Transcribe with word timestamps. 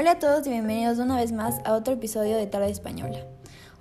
Hola 0.00 0.12
a 0.12 0.18
todos 0.18 0.46
y 0.46 0.50
bienvenidos 0.50 0.98
una 0.98 1.16
vez 1.16 1.30
más 1.30 1.60
a 1.66 1.74
otro 1.74 1.92
episodio 1.92 2.38
de 2.38 2.46
Tarde 2.46 2.70
Española. 2.70 3.18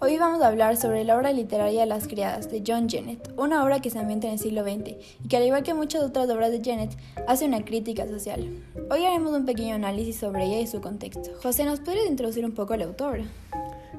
Hoy 0.01 0.17
vamos 0.17 0.41
a 0.41 0.47
hablar 0.47 0.75
sobre 0.75 1.05
la 1.05 1.15
obra 1.15 1.31
literaria 1.31 1.85
Las 1.85 2.09
Criadas 2.09 2.51
de 2.51 2.61
John 2.67 2.89
Jennett, 2.89 3.31
una 3.37 3.63
obra 3.63 3.79
que 3.79 3.89
se 3.89 3.99
ambienta 3.99 4.27
en 4.27 4.33
el 4.33 4.39
siglo 4.39 4.63
XX 4.63 4.97
y 5.23 5.27
que 5.29 5.37
al 5.37 5.45
igual 5.45 5.63
que 5.63 5.73
muchas 5.73 6.03
otras 6.03 6.29
obras 6.29 6.51
de 6.51 6.61
Jennett 6.61 6.91
hace 7.25 7.45
una 7.45 7.63
crítica 7.63 8.05
social. 8.05 8.49
Hoy 8.91 9.05
haremos 9.05 9.33
un 9.33 9.45
pequeño 9.45 9.75
análisis 9.75 10.17
sobre 10.17 10.43
ella 10.43 10.59
y 10.59 10.67
su 10.67 10.81
contexto. 10.81 11.31
José, 11.41 11.63
¿nos 11.63 11.79
podrías 11.79 12.07
introducir 12.07 12.43
un 12.43 12.51
poco 12.51 12.73
al 12.73 12.81
autor? 12.81 13.21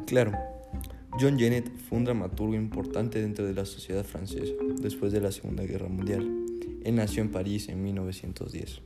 Claro. 0.05 0.33
John 1.19 1.39
Jennett 1.39 1.75
fue 1.89 1.97
un 1.97 2.05
dramaturgo 2.05 2.55
importante 2.55 3.23
dentro 3.23 3.47
de 3.47 3.55
la 3.55 3.65
sociedad 3.65 4.05
francesa 4.05 4.53
después 4.79 5.11
de 5.13 5.23
la 5.23 5.33
Segunda 5.33 5.65
Guerra 5.65 5.89
Mundial. 5.89 6.31
Él 6.85 6.95
nació 6.95 7.23
en 7.23 7.33
París 7.33 7.71
en 7.71 7.83
1910. 7.83 8.83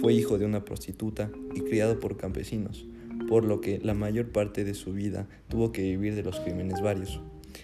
Fue 0.00 0.12
hijo 0.12 0.38
de 0.38 0.46
una 0.46 0.64
prostituta 0.64 1.30
y 1.54 1.60
criado 1.60 2.00
por 2.00 2.16
campesinos, 2.16 2.86
por 3.28 3.44
lo 3.44 3.60
que 3.60 3.78
la 3.78 3.94
mayor 3.94 4.30
parte 4.32 4.64
de 4.64 4.74
su 4.74 4.92
vida 4.92 5.26
tuvo 5.48 5.72
que 5.72 5.82
vivir 5.82 6.14
de 6.14 6.22
los 6.22 6.38
crímenes 6.40 6.80
varios. 6.80 7.20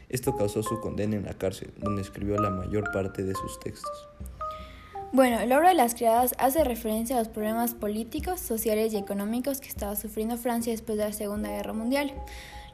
Esto 0.08 0.36
causó 0.36 0.62
su 0.62 0.80
condena 0.80 1.16
en 1.16 1.24
la 1.24 1.34
cárcel, 1.34 1.70
donde 1.78 2.02
escribió 2.02 2.36
la 2.36 2.50
mayor 2.50 2.90
parte 2.92 3.24
de 3.24 3.34
sus 3.34 3.60
textos. 3.60 4.08
Bueno, 5.14 5.44
la 5.44 5.58
obra 5.58 5.68
de 5.68 5.74
las 5.74 5.94
criadas 5.94 6.32
hace 6.38 6.64
referencia 6.64 7.16
a 7.16 7.18
los 7.18 7.28
problemas 7.28 7.74
políticos, 7.74 8.40
sociales 8.40 8.94
y 8.94 8.96
económicos 8.96 9.60
que 9.60 9.68
estaba 9.68 9.94
sufriendo 9.94 10.38
Francia 10.38 10.72
después 10.72 10.96
de 10.96 11.04
la 11.04 11.12
Segunda 11.12 11.50
Guerra 11.50 11.74
Mundial. 11.74 12.14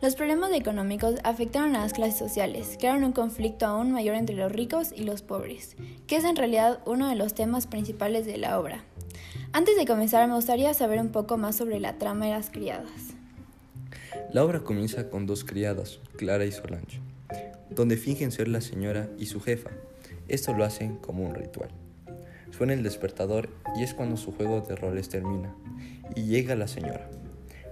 Los 0.01 0.15
problemas 0.15 0.53
económicos 0.53 1.17
afectaron 1.25 1.75
a 1.75 1.81
las 1.81 1.95
clases 1.95 2.17
sociales, 2.17 2.77
crearon 2.79 3.03
un 3.03 3.11
conflicto 3.11 3.67
aún 3.67 3.91
mayor 3.91 4.15
entre 4.15 4.37
los 4.37 4.53
ricos 4.53 4.93
y 4.95 5.03
los 5.03 5.23
pobres, 5.23 5.77
que 6.07 6.15
es 6.15 6.23
en 6.23 6.37
realidad 6.37 6.79
uno 6.87 7.09
de 7.09 7.17
los 7.17 7.35
temas 7.35 7.67
principales 7.67 8.25
de 8.25 8.37
la 8.37 8.61
obra. 8.61 8.85
Antes 9.53 9.77
de 9.77 9.87
comenzar, 9.87 10.27
me 10.29 10.35
gustaría 10.35 10.73
saber 10.75 11.01
un 11.01 11.11
poco 11.11 11.37
más 11.37 11.57
sobre 11.57 11.81
la 11.81 11.99
trama 11.99 12.27
de 12.27 12.33
las 12.33 12.51
criadas. 12.51 13.15
La 14.33 14.45
obra 14.45 14.61
comienza 14.61 15.09
con 15.09 15.27
dos 15.27 15.45
criadas, 15.45 16.01
Clara 16.17 16.45
y 16.45 16.53
Solange, 16.53 17.01
donde 17.71 17.97
fingen 17.97 18.31
ser 18.31 18.49
la 18.49 18.61
señora 18.61 19.09
y 19.19 19.27
su 19.27 19.41
jefa. 19.41 19.71
Esto 20.29 20.53
lo 20.53 20.65
hacen 20.65 20.97
como 20.97 21.25
un 21.27 21.35
ritual. 21.35 21.71
Suena 22.51 22.75
el 22.75 22.83
despertador 22.83 23.49
y 23.77 23.83
es 23.83 23.95
cuando 23.95 24.17
su 24.17 24.33
juego 24.33 24.61
de 24.61 24.77
roles 24.77 25.09
termina, 25.09 25.55
y 26.15 26.25
llega 26.25 26.55
la 26.55 26.69
señora. 26.69 27.09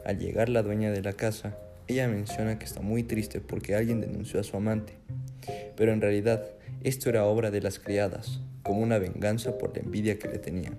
Al 0.05 0.19
llegar 0.19 0.49
la 0.49 0.63
dueña 0.63 0.91
de 0.91 1.03
la 1.03 1.13
casa, 1.13 1.57
ella 1.89 2.09
menciona 2.09 2.59
que 2.59 2.65
está 2.65 2.81
muy 2.81 3.03
triste 3.03 3.41
porque 3.41 3.75
alguien 3.75 4.01
denunció 4.01 4.41
a 4.41 4.45
su 4.45 4.57
amante, 4.57 4.95
pero 5.77 5.93
en 5.93 6.01
realidad 6.01 6.45
esto 6.83 7.11
era 7.11 7.27
obra 7.27 7.51
de 7.51 7.61
las 7.61 7.79
criadas, 7.79 8.41
como 8.63 8.81
una 8.81 8.99
venganza 8.99 9.59
por 9.59 9.77
la 9.77 9.83
envidia 9.83 10.19
que 10.19 10.29
le 10.29 10.39
tenían. 10.39 10.79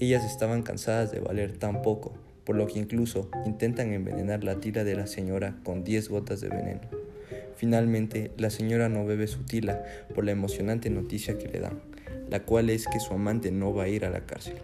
Ellas 0.00 0.24
estaban 0.24 0.62
cansadas 0.62 1.10
de 1.10 1.18
valer 1.18 1.58
tan 1.58 1.82
poco, 1.82 2.12
por 2.44 2.54
lo 2.54 2.68
que 2.68 2.78
incluso 2.78 3.28
intentan 3.46 3.92
envenenar 3.92 4.44
la 4.44 4.60
tila 4.60 4.84
de 4.84 4.94
la 4.94 5.08
señora 5.08 5.56
con 5.64 5.82
10 5.82 6.08
gotas 6.08 6.40
de 6.40 6.48
veneno. 6.48 6.82
Finalmente, 7.56 8.30
la 8.36 8.50
señora 8.50 8.88
no 8.88 9.04
bebe 9.04 9.26
su 9.26 9.42
tila 9.42 9.82
por 10.14 10.24
la 10.24 10.30
emocionante 10.30 10.88
noticia 10.88 11.36
que 11.36 11.48
le 11.48 11.58
dan, 11.58 11.80
la 12.30 12.44
cual 12.44 12.70
es 12.70 12.86
que 12.86 13.00
su 13.00 13.12
amante 13.12 13.50
no 13.50 13.74
va 13.74 13.84
a 13.84 13.88
ir 13.88 14.04
a 14.04 14.10
la 14.10 14.20
cárcel. 14.20 14.54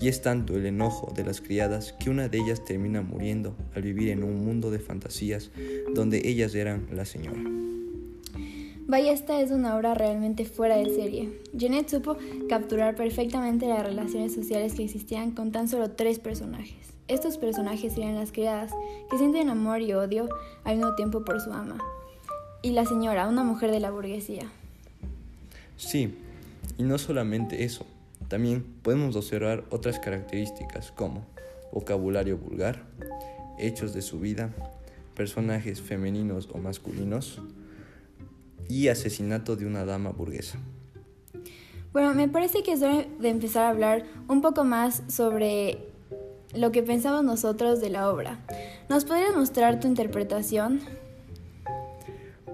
Y 0.00 0.08
es 0.08 0.22
tanto 0.22 0.56
el 0.56 0.66
enojo 0.66 1.12
de 1.14 1.22
las 1.22 1.40
criadas 1.40 1.92
que 1.92 2.10
una 2.10 2.28
de 2.28 2.38
ellas 2.38 2.64
termina 2.64 3.00
muriendo 3.00 3.56
al 3.76 3.82
vivir 3.82 4.08
en 4.08 4.24
un 4.24 4.44
mundo 4.44 4.72
de 4.72 4.80
fantasías 4.80 5.52
donde 5.94 6.20
ellas 6.24 6.52
eran 6.56 6.88
la 6.90 7.04
señora. 7.04 7.40
Vaya, 8.86 9.12
esta 9.12 9.40
es 9.40 9.50
una 9.50 9.76
obra 9.76 9.94
realmente 9.94 10.44
fuera 10.44 10.76
de 10.76 10.94
serie. 10.94 11.40
Jeanette 11.54 11.88
supo 11.88 12.18
capturar 12.50 12.94
perfectamente 12.94 13.66
las 13.66 13.82
relaciones 13.82 14.34
sociales 14.34 14.74
que 14.74 14.84
existían 14.84 15.30
con 15.30 15.52
tan 15.52 15.68
solo 15.68 15.92
tres 15.92 16.18
personajes. 16.18 16.92
Estos 17.08 17.38
personajes 17.38 17.96
eran 17.96 18.14
las 18.14 18.30
criadas, 18.30 18.72
que 19.10 19.16
sienten 19.16 19.48
amor 19.48 19.80
y 19.80 19.94
odio 19.94 20.28
al 20.64 20.76
mismo 20.76 20.94
tiempo 20.96 21.24
por 21.24 21.40
su 21.40 21.50
ama, 21.52 21.78
y 22.60 22.72
la 22.72 22.84
señora, 22.84 23.26
una 23.26 23.42
mujer 23.42 23.70
de 23.70 23.80
la 23.80 23.90
burguesía. 23.90 24.50
Sí, 25.76 26.14
y 26.76 26.82
no 26.82 26.98
solamente 26.98 27.64
eso, 27.64 27.86
también 28.28 28.64
podemos 28.82 29.16
observar 29.16 29.64
otras 29.70 29.98
características 29.98 30.92
como 30.92 31.24
vocabulario 31.72 32.36
vulgar, 32.36 32.82
hechos 33.58 33.94
de 33.94 34.02
su 34.02 34.20
vida, 34.20 34.50
personajes 35.14 35.80
femeninos 35.80 36.48
o 36.52 36.58
masculinos, 36.58 37.40
y 38.68 38.88
asesinato 38.88 39.56
de 39.56 39.66
una 39.66 39.84
dama 39.84 40.10
burguesa. 40.10 40.58
Bueno, 41.92 42.12
me 42.14 42.28
parece 42.28 42.62
que 42.62 42.72
es 42.72 42.82
hora 42.82 43.06
de 43.20 43.28
empezar 43.28 43.64
a 43.64 43.68
hablar 43.68 44.04
un 44.28 44.40
poco 44.40 44.64
más 44.64 45.02
sobre 45.08 45.78
lo 46.52 46.72
que 46.72 46.82
pensamos 46.82 47.24
nosotros 47.24 47.80
de 47.80 47.90
la 47.90 48.10
obra. 48.10 48.40
¿Nos 48.88 49.04
podrías 49.04 49.34
mostrar 49.36 49.80
tu 49.80 49.86
interpretación? 49.86 50.80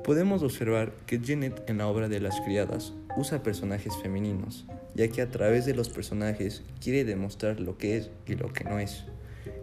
Podemos 0.04 0.42
observar 0.42 0.92
que 1.06 1.20
Janet 1.22 1.62
en 1.68 1.78
la 1.78 1.86
obra 1.86 2.08
de 2.08 2.20
las 2.20 2.40
criadas 2.40 2.92
usa 3.16 3.42
personajes 3.42 3.96
femeninos, 4.02 4.66
ya 4.94 5.08
que 5.08 5.22
a 5.22 5.30
través 5.30 5.66
de 5.66 5.74
los 5.74 5.88
personajes 5.88 6.62
quiere 6.82 7.04
demostrar 7.04 7.60
lo 7.60 7.78
que 7.78 7.96
es 7.96 8.10
y 8.26 8.34
lo 8.34 8.52
que 8.52 8.64
no 8.64 8.78
es. 8.78 9.04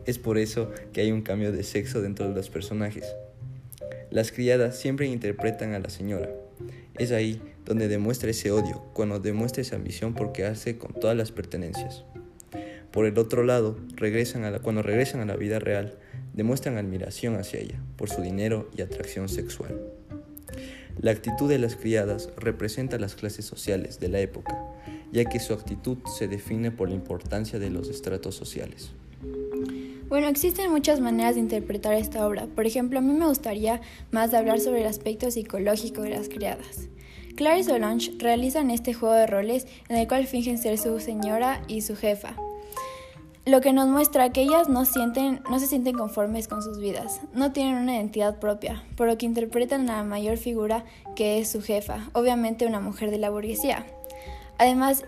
Es 0.06 0.18
por 0.18 0.38
eso 0.38 0.72
que 0.94 1.02
hay 1.02 1.12
un 1.12 1.22
cambio 1.22 1.52
de 1.52 1.64
sexo 1.64 2.02
dentro 2.02 2.28
de 2.28 2.36
los 2.36 2.50
personajes. 2.50 3.06
Las 4.18 4.32
criadas 4.32 4.76
siempre 4.76 5.06
interpretan 5.06 5.76
a 5.76 5.80
la 5.80 5.92
señora. 5.92 6.28
Es 6.98 7.12
ahí 7.12 7.40
donde 7.66 7.88
demuestra 7.88 8.32
ese 8.32 8.50
odio, 8.50 8.84
cuando 8.94 9.20
demuestra 9.20 9.62
esa 9.62 9.76
ambición 9.76 10.16
porque 10.16 10.44
hace 10.44 10.80
con 10.80 11.00
todas 11.00 11.16
las 11.16 11.32
pertenencias. 11.32 12.04
Por 12.92 13.06
el 13.06 13.20
otro 13.20 13.44
lado, 13.44 13.78
regresan 13.96 14.44
a 14.44 14.58
cuando 14.58 14.82
regresan 14.82 15.22
a 15.22 15.26
la 15.26 15.36
vida 15.36 15.60
real, 15.60 16.00
demuestran 16.34 16.80
admiración 16.80 17.36
hacia 17.36 17.60
ella 17.60 17.80
por 17.96 18.10
su 18.10 18.24
dinero 18.24 18.72
y 18.76 18.82
atracción 18.82 19.30
sexual. 19.30 19.80
La 21.00 21.12
actitud 21.12 21.48
de 21.48 21.60
las 21.60 21.76
criadas 21.76 22.30
representa 22.38 22.98
las 22.98 23.14
clases 23.14 23.46
sociales 23.46 24.00
de 24.00 24.08
la 24.08 24.20
época, 24.20 24.58
ya 25.12 25.26
que 25.26 25.40
su 25.40 25.54
actitud 25.54 26.00
se 26.18 26.28
define 26.28 26.72
por 26.72 26.90
la 26.90 26.96
importancia 26.96 27.60
de 27.60 27.70
los 27.70 27.88
estratos 27.88 28.34
sociales. 28.34 28.90
Bueno, 30.10 30.30
existen 30.30 30.72
muchas 30.72 31.02
maneras 31.02 31.36
de 31.36 31.42
interpretar 31.42 31.94
esta 31.94 32.26
obra. 32.26 32.46
Por 32.46 32.66
ejemplo, 32.66 33.00
a 33.00 33.02
mí 33.02 33.12
me 33.12 33.28
gustaría 33.28 33.82
más 34.12 34.34
hablar 34.34 34.62
sobre 34.62 34.80
el 34.80 34.88
aspecto 34.88 35.30
psicológico 35.30 36.02
de 36.02 36.12
las 36.12 36.30
criadas. 36.30 36.88
Clara 37.36 37.60
y 37.60 37.64
Solange 37.66 38.14
realizan 38.18 38.72
este 38.72 38.94
juego 38.94 39.14
de 39.14 39.28
roles 39.28 39.68
en 39.90 39.98
el 39.98 40.08
cual 40.08 40.26
fingen 40.26 40.60
ser 40.60 40.78
su 40.78 41.02
señora 41.02 41.62
y 41.68 41.82
su 41.82 41.98
jefa, 41.98 42.36
lo 43.46 43.60
que 43.60 43.74
nos 43.74 43.90
muestra 43.90 44.32
que 44.32 44.42
ellas 44.42 44.70
no, 44.70 44.86
sienten, 44.86 45.42
no 45.50 45.60
se 45.60 45.68
sienten 45.68 45.96
conformes 45.96 46.48
con 46.48 46.62
sus 46.64 46.80
vidas, 46.80 47.22
no 47.34 47.52
tienen 47.52 47.76
una 47.76 47.96
identidad 47.96 48.40
propia, 48.40 48.84
por 48.96 49.08
lo 49.08 49.18
que 49.18 49.26
interpretan 49.26 49.90
a 49.90 49.98
la 49.98 50.04
mayor 50.04 50.38
figura 50.38 50.84
que 51.16 51.40
es 51.40 51.52
su 51.52 51.62
jefa, 51.62 52.10
obviamente 52.14 52.66
una 52.66 52.80
mujer 52.80 53.12
de 53.12 53.20
la 53.20 53.30
burguesía. 53.30 53.86
Además, 54.58 55.04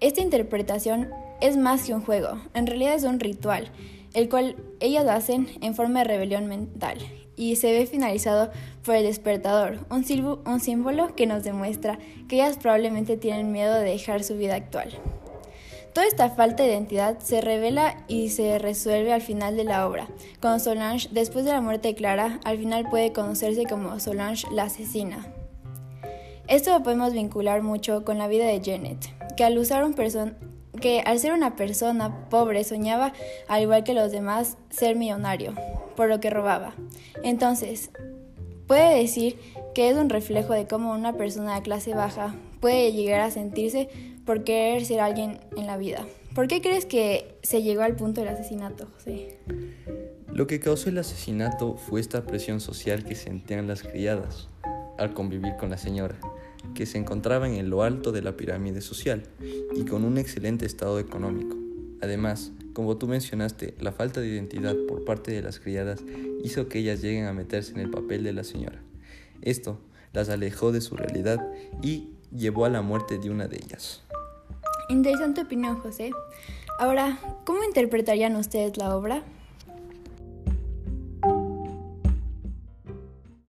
esta 0.00 0.20
interpretación 0.20 1.10
es 1.40 1.56
más 1.56 1.84
que 1.84 1.94
un 1.94 2.02
juego, 2.02 2.40
en 2.54 2.66
realidad 2.66 2.94
es 2.94 3.04
un 3.04 3.18
ritual 3.18 3.70
el 4.14 4.28
cual 4.28 4.56
ellas 4.80 5.06
hacen 5.06 5.48
en 5.60 5.74
forma 5.74 6.00
de 6.00 6.04
rebelión 6.04 6.46
mental 6.46 6.98
y 7.36 7.56
se 7.56 7.72
ve 7.72 7.86
finalizado 7.86 8.50
por 8.84 8.94
el 8.94 9.04
despertador, 9.04 9.86
un, 9.90 10.04
símbolo 10.60 11.14
que 11.16 11.26
nos 11.26 11.44
demuestra 11.44 11.98
que 12.28 12.36
ellas 12.36 12.58
probablemente 12.58 13.16
tienen 13.16 13.52
miedo 13.52 13.74
de 13.74 13.90
dejar 13.90 14.22
su 14.22 14.36
vida 14.36 14.54
actual. 14.54 14.90
Toda 15.92 16.06
esta 16.06 16.30
falta 16.30 16.62
de 16.62 16.70
identidad 16.70 17.18
se 17.18 17.42
revela 17.42 18.04
y 18.08 18.30
se 18.30 18.58
resuelve 18.58 19.12
al 19.12 19.20
final 19.20 19.56
de 19.56 19.64
la 19.64 19.86
obra, 19.86 20.08
cuando 20.40 20.58
Solange, 20.58 21.08
después 21.10 21.44
de 21.44 21.52
la 21.52 21.60
muerte 21.60 21.88
de 21.88 21.94
Clara, 21.94 22.40
al 22.44 22.58
final 22.58 22.88
puede 22.88 23.12
conocerse 23.12 23.64
como 23.64 23.98
Solange 24.00 24.46
la 24.52 24.64
asesina. 24.64 25.26
Esto 26.48 26.70
lo 26.72 26.82
podemos 26.82 27.12
vincular 27.12 27.62
mucho 27.62 28.04
con 28.04 28.18
la 28.18 28.26
vida 28.26 28.46
de 28.46 28.60
Janet, 28.64 28.98
que 29.36 29.44
al 29.44 29.58
usar 29.58 29.84
un, 29.84 29.94
person 29.94 30.36
que 30.82 31.00
al 31.00 31.18
ser 31.18 31.32
una 31.32 31.56
persona 31.56 32.28
pobre 32.28 32.64
soñaba, 32.64 33.14
al 33.48 33.62
igual 33.62 33.84
que 33.84 33.94
los 33.94 34.12
demás, 34.12 34.58
ser 34.68 34.96
millonario, 34.96 35.54
por 35.96 36.10
lo 36.10 36.20
que 36.20 36.28
robaba. 36.28 36.74
Entonces, 37.22 37.90
puede 38.66 38.98
decir 38.98 39.38
que 39.74 39.88
es 39.88 39.96
un 39.96 40.10
reflejo 40.10 40.52
de 40.52 40.66
cómo 40.66 40.92
una 40.92 41.14
persona 41.14 41.54
de 41.54 41.62
clase 41.62 41.94
baja 41.94 42.34
puede 42.60 42.92
llegar 42.92 43.20
a 43.20 43.30
sentirse 43.30 43.88
por 44.26 44.44
querer 44.44 44.84
ser 44.84 45.00
alguien 45.00 45.40
en 45.56 45.66
la 45.66 45.78
vida. 45.78 46.06
¿Por 46.34 46.48
qué 46.48 46.60
crees 46.60 46.84
que 46.84 47.38
se 47.42 47.62
llegó 47.62 47.82
al 47.82 47.96
punto 47.96 48.20
del 48.20 48.30
asesinato, 48.30 48.88
José? 48.94 49.38
Lo 50.28 50.46
que 50.46 50.60
causó 50.60 50.88
el 50.88 50.98
asesinato 50.98 51.76
fue 51.76 52.00
esta 52.00 52.24
presión 52.24 52.60
social 52.60 53.04
que 53.04 53.14
sentían 53.14 53.66
las 53.66 53.82
criadas 53.82 54.48
al 54.98 55.14
convivir 55.14 55.56
con 55.56 55.70
la 55.70 55.78
señora 55.78 56.18
que 56.74 56.86
se 56.86 56.98
encontraba 56.98 57.48
en 57.48 57.70
lo 57.70 57.82
alto 57.82 58.12
de 58.12 58.22
la 58.22 58.36
pirámide 58.36 58.80
social 58.80 59.24
y 59.74 59.84
con 59.84 60.04
un 60.04 60.18
excelente 60.18 60.66
estado 60.66 60.98
económico. 60.98 61.56
Además, 62.00 62.52
como 62.72 62.96
tú 62.96 63.06
mencionaste, 63.06 63.74
la 63.78 63.92
falta 63.92 64.20
de 64.20 64.28
identidad 64.28 64.74
por 64.88 65.04
parte 65.04 65.30
de 65.30 65.42
las 65.42 65.60
criadas 65.60 66.02
hizo 66.42 66.68
que 66.68 66.78
ellas 66.78 67.02
lleguen 67.02 67.26
a 67.26 67.32
meterse 67.32 67.72
en 67.72 67.80
el 67.80 67.90
papel 67.90 68.24
de 68.24 68.32
la 68.32 68.44
señora. 68.44 68.82
Esto 69.42 69.78
las 70.12 70.28
alejó 70.28 70.72
de 70.72 70.80
su 70.80 70.96
realidad 70.96 71.38
y 71.82 72.10
llevó 72.34 72.64
a 72.64 72.70
la 72.70 72.82
muerte 72.82 73.18
de 73.18 73.30
una 73.30 73.48
de 73.48 73.56
ellas. 73.56 74.02
Interesante 74.88 75.42
opinión, 75.42 75.78
José. 75.78 76.10
Ahora, 76.78 77.18
¿cómo 77.44 77.62
interpretarían 77.64 78.36
ustedes 78.36 78.76
la 78.76 78.96
obra? 78.96 79.22